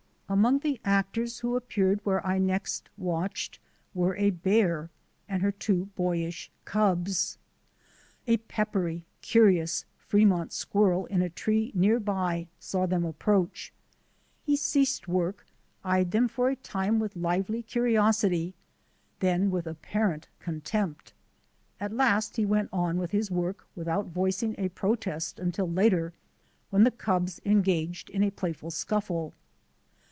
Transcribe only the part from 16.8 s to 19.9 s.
with lively curiosity then with ap